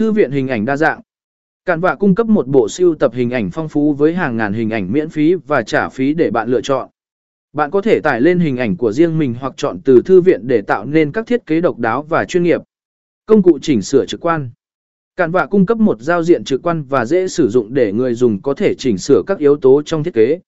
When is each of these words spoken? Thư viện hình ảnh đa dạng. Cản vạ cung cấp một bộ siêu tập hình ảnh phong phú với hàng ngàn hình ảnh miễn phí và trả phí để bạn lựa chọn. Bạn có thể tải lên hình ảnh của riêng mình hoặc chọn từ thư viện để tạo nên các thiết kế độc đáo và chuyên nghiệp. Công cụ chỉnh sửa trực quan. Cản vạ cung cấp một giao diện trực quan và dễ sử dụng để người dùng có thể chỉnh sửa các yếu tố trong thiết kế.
Thư 0.00 0.12
viện 0.12 0.30
hình 0.30 0.48
ảnh 0.48 0.64
đa 0.64 0.76
dạng. 0.76 1.00
Cản 1.64 1.80
vạ 1.80 1.94
cung 1.94 2.14
cấp 2.14 2.26
một 2.26 2.46
bộ 2.46 2.68
siêu 2.68 2.94
tập 2.94 3.12
hình 3.14 3.30
ảnh 3.30 3.50
phong 3.50 3.68
phú 3.68 3.92
với 3.92 4.14
hàng 4.14 4.36
ngàn 4.36 4.52
hình 4.52 4.70
ảnh 4.70 4.92
miễn 4.92 5.08
phí 5.08 5.34
và 5.34 5.62
trả 5.62 5.88
phí 5.88 6.14
để 6.14 6.30
bạn 6.30 6.48
lựa 6.48 6.60
chọn. 6.60 6.88
Bạn 7.52 7.70
có 7.70 7.80
thể 7.80 8.00
tải 8.00 8.20
lên 8.20 8.38
hình 8.38 8.56
ảnh 8.56 8.76
của 8.76 8.92
riêng 8.92 9.18
mình 9.18 9.34
hoặc 9.40 9.54
chọn 9.56 9.80
từ 9.84 10.02
thư 10.04 10.20
viện 10.20 10.40
để 10.46 10.62
tạo 10.62 10.84
nên 10.86 11.12
các 11.12 11.26
thiết 11.26 11.46
kế 11.46 11.60
độc 11.60 11.78
đáo 11.78 12.02
và 12.02 12.24
chuyên 12.24 12.42
nghiệp. 12.42 12.60
Công 13.26 13.42
cụ 13.42 13.58
chỉnh 13.62 13.82
sửa 13.82 14.06
trực 14.06 14.20
quan. 14.20 14.50
Cản 15.16 15.30
vạ 15.30 15.46
cung 15.46 15.66
cấp 15.66 15.78
một 15.78 16.00
giao 16.00 16.22
diện 16.22 16.44
trực 16.44 16.62
quan 16.62 16.82
và 16.82 17.04
dễ 17.04 17.28
sử 17.28 17.48
dụng 17.48 17.74
để 17.74 17.92
người 17.92 18.14
dùng 18.14 18.42
có 18.42 18.54
thể 18.54 18.74
chỉnh 18.78 18.98
sửa 18.98 19.22
các 19.26 19.38
yếu 19.38 19.56
tố 19.56 19.82
trong 19.82 20.04
thiết 20.04 20.14
kế. 20.14 20.40